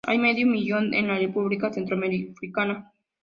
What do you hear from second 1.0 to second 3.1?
la República Centroafricana.